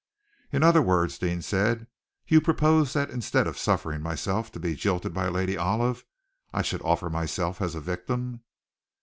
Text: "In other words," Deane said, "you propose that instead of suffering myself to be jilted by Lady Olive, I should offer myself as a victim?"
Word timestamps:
"In 0.51 0.63
other 0.63 0.81
words," 0.81 1.19
Deane 1.19 1.43
said, 1.43 1.85
"you 2.27 2.41
propose 2.41 2.93
that 2.93 3.11
instead 3.11 3.45
of 3.45 3.55
suffering 3.55 4.01
myself 4.01 4.51
to 4.53 4.59
be 4.59 4.73
jilted 4.73 5.13
by 5.13 5.27
Lady 5.27 5.55
Olive, 5.55 6.05
I 6.51 6.63
should 6.63 6.81
offer 6.81 7.07
myself 7.07 7.61
as 7.61 7.75
a 7.75 7.81
victim?" 7.81 8.41